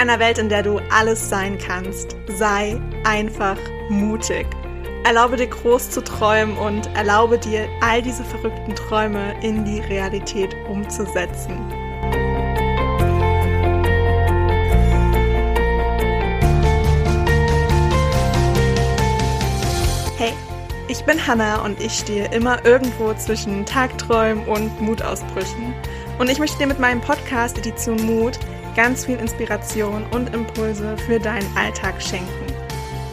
[0.00, 2.16] einer Welt, in der du alles sein kannst.
[2.26, 3.58] Sei einfach
[3.90, 4.46] mutig.
[5.04, 10.56] Erlaube dir groß zu träumen und erlaube dir, all diese verrückten Träume in die Realität
[10.70, 11.58] umzusetzen.
[20.16, 20.32] Hey,
[20.88, 25.74] ich bin Hannah und ich stehe immer irgendwo zwischen Tagträumen und Mutausbrüchen.
[26.18, 28.38] Und ich möchte dir mit meinem Podcast Edition Mut
[28.74, 32.46] ganz viel Inspiration und Impulse für deinen Alltag schenken.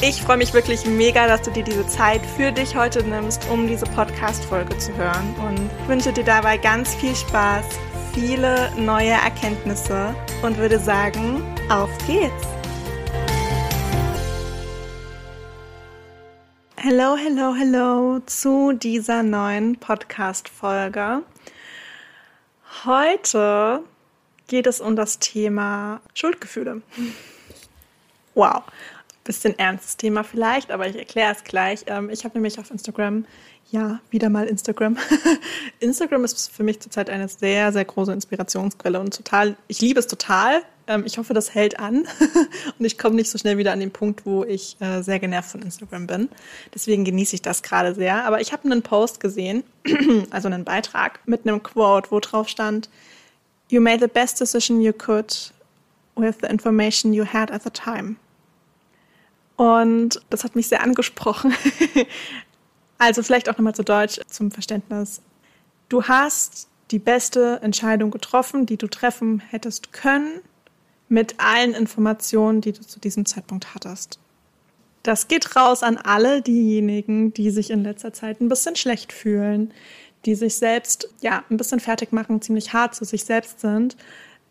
[0.01, 3.67] Ich freue mich wirklich mega, dass du dir diese Zeit für dich heute nimmst, um
[3.67, 7.65] diese Podcast-Folge zu hören und wünsche dir dabei ganz viel Spaß,
[8.13, 12.47] viele neue Erkenntnisse und würde sagen, auf geht's!
[16.75, 21.23] Hello, hello, hello zu dieser neuen Podcast-Folge.
[22.85, 23.81] Heute
[24.47, 26.81] geht es um das Thema Schuldgefühle.
[28.33, 28.63] Wow,
[29.27, 31.83] bisschen ernstes Thema vielleicht, aber ich erkläre es gleich.
[31.87, 33.25] Ähm, ich habe nämlich auf Instagram,
[33.69, 34.97] ja, wieder mal Instagram.
[35.79, 40.07] Instagram ist für mich zurzeit eine sehr, sehr große Inspirationsquelle und total, ich liebe es
[40.07, 40.61] total.
[40.87, 42.07] Ähm, ich hoffe, das hält an
[42.79, 45.51] und ich komme nicht so schnell wieder an den Punkt, wo ich äh, sehr genervt
[45.51, 46.29] von Instagram bin.
[46.73, 48.23] Deswegen genieße ich das gerade sehr.
[48.25, 49.63] Aber ich habe einen Post gesehen,
[50.29, 52.89] also einen Beitrag mit einem Quote, wo drauf stand,
[53.69, 55.33] You made the best decision you could
[56.15, 58.15] with the information you had at the time.
[59.55, 61.53] Und das hat mich sehr angesprochen.
[62.97, 65.21] also vielleicht auch nochmal zu Deutsch zum Verständnis.
[65.89, 70.41] Du hast die beste Entscheidung getroffen, die du treffen hättest können,
[71.09, 74.19] mit allen Informationen, die du zu diesem Zeitpunkt hattest.
[75.03, 79.73] Das geht raus an alle diejenigen, die sich in letzter Zeit ein bisschen schlecht fühlen,
[80.25, 83.95] die sich selbst ja ein bisschen fertig machen, ziemlich hart zu sich selbst sind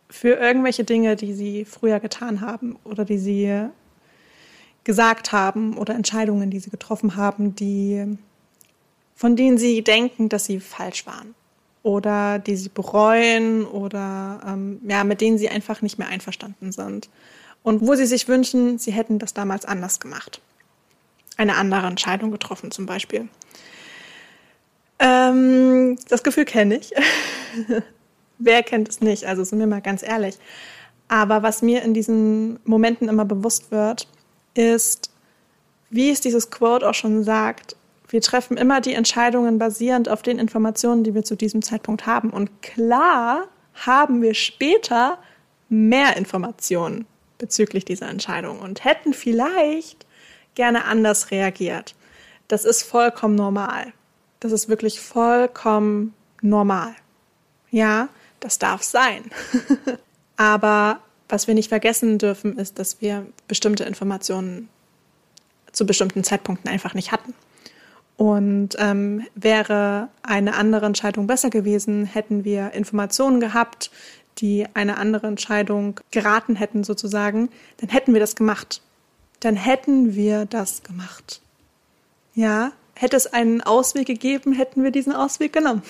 [0.09, 3.69] für irgendwelche Dinge, die sie früher getan haben oder die sie
[4.85, 8.17] gesagt haben oder Entscheidungen, die sie getroffen haben, die
[9.17, 11.35] von denen sie denken, dass sie falsch waren
[11.83, 17.09] oder die sie bereuen oder ähm, ja, mit denen sie einfach nicht mehr einverstanden sind
[17.63, 20.41] und wo sie sich wünschen, sie hätten das damals anders gemacht.
[21.37, 23.29] Eine andere Entscheidung getroffen zum Beispiel.
[24.99, 26.93] Ähm, das Gefühl kenne ich.
[28.39, 29.25] Wer kennt es nicht?
[29.27, 30.39] Also sind wir mal ganz ehrlich.
[31.09, 34.09] Aber was mir in diesen Momenten immer bewusst wird,
[34.55, 35.11] ist,
[35.91, 37.77] wie es dieses Quote auch schon sagt,
[38.09, 42.31] wir treffen immer die Entscheidungen basierend auf den Informationen, die wir zu diesem Zeitpunkt haben.
[42.31, 45.19] Und klar haben wir später
[45.69, 47.07] mehr Informationen
[47.39, 50.07] bezüglich dieser Entscheidung und hätten vielleicht
[50.55, 51.95] gerne anders reagiert.
[52.49, 53.93] Das ist vollkommen normal.
[54.41, 56.95] Das ist wirklich vollkommen normal.
[57.71, 58.09] Ja,
[58.41, 59.31] das darf sein.
[60.37, 64.69] Aber was wir nicht vergessen dürfen, ist, dass wir bestimmte Informationen
[65.73, 67.35] zu bestimmten Zeitpunkten einfach nicht hatten.
[68.17, 73.91] Und ähm, wäre eine andere Entscheidung besser gewesen, hätten wir Informationen gehabt,
[74.39, 78.83] die eine andere Entscheidung geraten hätten sozusagen, dann hätten wir das gemacht.
[79.41, 81.43] Dann hätten wir das gemacht.
[82.35, 85.83] Ja, hätte es einen Ausweg gegeben, hätten wir diesen Ausweg genommen.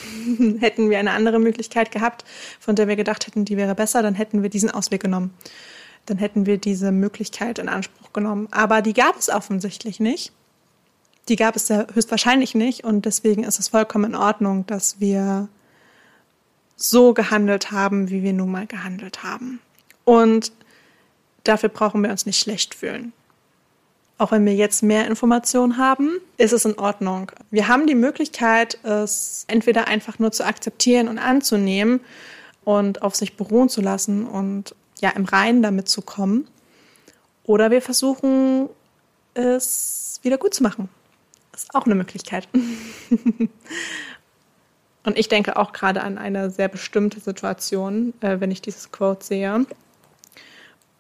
[0.61, 2.25] hätten wir eine andere Möglichkeit gehabt,
[2.59, 5.33] von der wir gedacht hätten, die wäre besser, dann hätten wir diesen Ausweg genommen.
[6.07, 8.49] Dann hätten wir diese Möglichkeit in Anspruch genommen.
[8.51, 10.33] Aber die gab es offensichtlich nicht.
[11.29, 15.49] Die gab es ja höchstwahrscheinlich nicht und deswegen ist es vollkommen in Ordnung, dass wir
[16.77, 19.61] so gehandelt haben, wie wir nun mal gehandelt haben.
[20.05, 20.53] Und
[21.43, 23.13] dafür brauchen wir uns nicht schlecht fühlen.
[24.19, 27.33] Auch wenn wir jetzt mehr Informationen haben, ist es in Ordnung.
[27.51, 32.01] Wir haben die Möglichkeit, es entweder einfach nur zu akzeptieren und anzunehmen
[32.65, 36.49] und auf sich beruhen zu lassen und ja im Reinen damit zu kommen.
[37.45, 38.71] Oder wir versuchen,
[39.35, 40.89] es wieder gut zu machen.
[41.55, 42.49] Ist auch eine Möglichkeit.
[45.05, 49.25] und ich denke auch gerade an eine sehr bestimmte Situation, äh, wenn ich dieses Quote
[49.25, 49.67] sehe.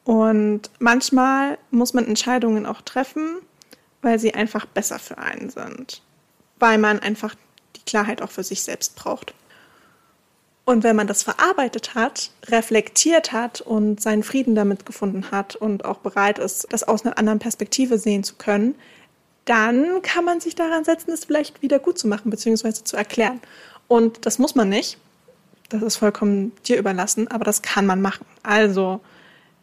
[0.07, 3.39] Und manchmal muss man Entscheidungen auch treffen,
[4.03, 6.01] weil sie einfach besser für einen sind.
[6.61, 7.35] Weil man einfach
[7.75, 9.35] die Klarheit auch für sich selbst braucht.
[10.65, 15.85] Und wenn man das verarbeitet hat, reflektiert hat und seinen Frieden damit gefunden hat und
[15.85, 18.77] auch bereit ist, das aus einer anderen Perspektive sehen zu können,
[19.45, 22.73] dann kann man sich daran setzen, es vielleicht wieder gut zu machen bzw.
[22.73, 23.41] zu erklären.
[23.89, 24.99] Und das muss man nicht.
[25.69, 28.25] Das ist vollkommen dir überlassen, aber das kann man machen.
[28.45, 29.01] Also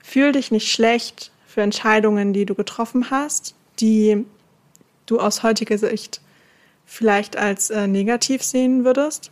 [0.03, 4.23] Fühl dich nicht schlecht für Entscheidungen, die du getroffen hast, die
[5.07, 6.21] du aus heutiger Sicht
[6.85, 9.31] vielleicht als äh, negativ sehen würdest,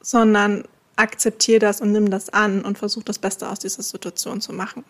[0.00, 0.64] sondern
[0.96, 4.84] akzeptiere das und nimm das an und versuch das Beste aus dieser Situation zu machen.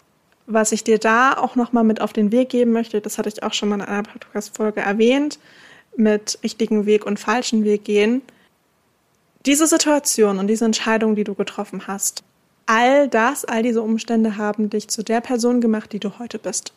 [0.50, 3.42] was ich dir da auch nochmal mit auf den Weg geben möchte, das hatte ich
[3.42, 5.38] auch schon mal in einer Podcast-Folge erwähnt,
[5.94, 8.22] mit richtigen Weg und falschen Weg gehen.
[9.44, 12.22] Diese Situation und diese Entscheidung, die du getroffen hast,
[12.68, 16.74] all das, all diese Umstände haben dich zu der Person gemacht, die du heute bist.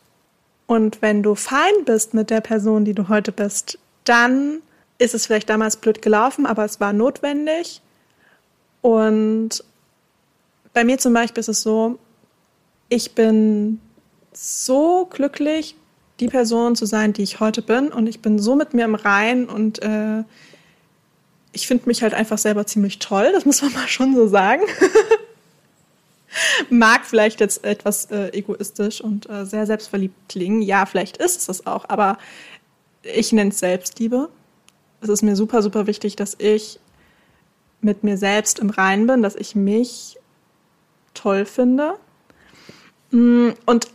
[0.66, 4.62] Und wenn du fein bist mit der Person, die du heute bist, dann
[4.96, 7.82] ist es vielleicht damals blöd gelaufen, aber es war notwendig.
[8.80, 9.62] Und
[10.72, 11.98] bei mir zum Beispiel ist es so,
[12.88, 13.78] ich bin
[14.32, 15.76] so glücklich,
[16.20, 17.88] die Person zu sein, die ich heute bin.
[17.88, 20.24] Und ich bin so mit mir im Rein und äh,
[21.52, 24.62] ich finde mich halt einfach selber ziemlich toll, das muss man mal schon so sagen.
[26.70, 30.62] Mag vielleicht jetzt etwas äh, egoistisch und äh, sehr selbstverliebt klingen.
[30.62, 32.18] Ja, vielleicht ist es das auch, aber
[33.02, 34.28] ich nenne es Selbstliebe.
[35.00, 36.78] Es ist mir super, super wichtig, dass ich
[37.80, 40.16] mit mir selbst im Reinen bin, dass ich mich
[41.14, 41.94] toll finde.
[43.10, 43.88] Mm, und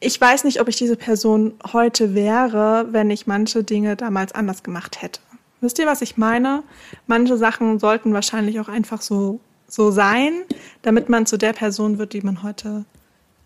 [0.00, 4.62] ich weiß nicht, ob ich diese Person heute wäre, wenn ich manche Dinge damals anders
[4.62, 5.20] gemacht hätte.
[5.60, 6.62] Wisst ihr, was ich meine?
[7.06, 10.42] Manche Sachen sollten wahrscheinlich auch einfach so so sein,
[10.82, 12.84] damit man zu der Person wird, die man heute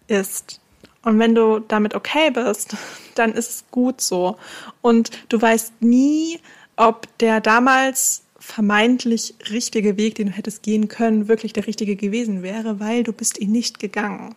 [0.08, 0.60] ist.
[1.02, 2.76] Und wenn du damit okay bist,
[3.14, 4.36] dann ist es gut so.
[4.80, 6.40] Und du weißt nie,
[6.76, 12.42] ob der damals vermeintlich richtige Weg, den du hättest gehen können, wirklich der richtige gewesen
[12.42, 14.34] wäre, weil du bist ihn nicht gegangen.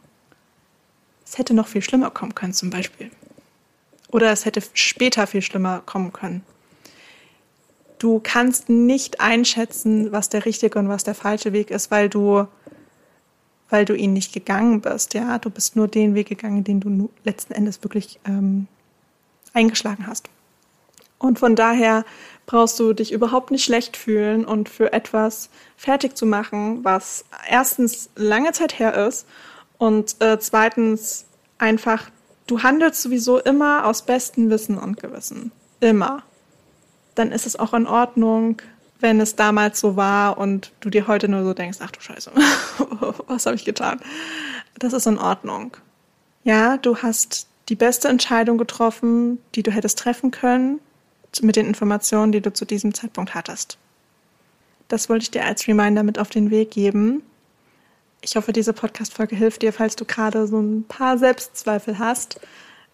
[1.25, 3.11] Es hätte noch viel schlimmer kommen können zum Beispiel.
[4.09, 6.43] Oder es hätte später viel schlimmer kommen können
[7.99, 12.47] du kannst nicht einschätzen, was der richtige und was der falsche Weg ist, weil du,
[13.69, 15.13] weil du ihn nicht gegangen bist.
[15.13, 18.67] Ja, du bist nur den Weg gegangen, den du letzten Endes wirklich ähm,
[19.53, 20.29] eingeschlagen hast.
[21.19, 22.05] Und von daher
[22.45, 28.09] brauchst du dich überhaupt nicht schlecht fühlen und für etwas fertig zu machen, was erstens
[28.15, 29.25] lange Zeit her ist
[29.79, 31.25] und äh, zweitens
[31.57, 32.11] einfach,
[32.45, 35.51] du handelst sowieso immer aus bestem Wissen und Gewissen.
[35.79, 36.23] Immer
[37.17, 38.61] dann ist es auch in Ordnung,
[38.99, 42.31] wenn es damals so war und du dir heute nur so denkst, ach du Scheiße,
[43.27, 43.99] was habe ich getan?
[44.79, 45.77] Das ist in Ordnung.
[46.43, 50.79] Ja, du hast die beste Entscheidung getroffen, die du hättest treffen können,
[51.41, 53.77] mit den Informationen, die du zu diesem Zeitpunkt hattest.
[54.87, 57.21] Das wollte ich dir als Reminder mit auf den Weg geben.
[58.21, 62.39] Ich hoffe, diese Podcast-Folge hilft dir, falls du gerade so ein paar Selbstzweifel hast,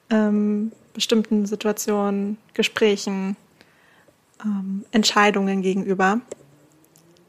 [0.09, 3.37] ähm, bestimmten Situationen, Gesprächen,
[4.43, 6.21] ähm, Entscheidungen gegenüber.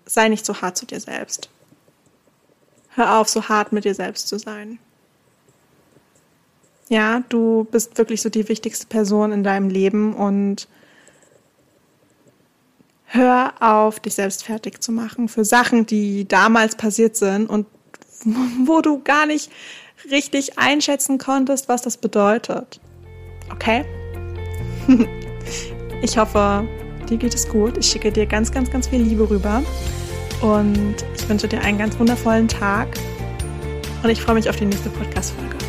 [0.07, 1.49] Sei nicht so hart zu dir selbst.
[2.91, 4.79] Hör auf, so hart mit dir selbst zu sein.
[6.89, 10.69] Ja, du bist wirklich so die wichtigste Person in deinem Leben und
[13.07, 17.67] hör auf, dich selbst fertig zu machen für Sachen, die damals passiert sind und
[18.67, 19.51] wo du gar nicht
[20.11, 22.81] richtig einschätzen konntest, was das bedeutet.
[23.51, 23.85] Okay?
[26.03, 26.69] Ich hoffe,
[27.15, 27.79] dir geht es gut.
[27.79, 29.63] Ich schicke dir ganz, ganz, ganz viel Liebe rüber.
[30.41, 32.89] Und ich wünsche dir einen ganz wundervollen Tag.
[34.03, 35.64] Und ich freue mich auf die nächste Podcast-Folge.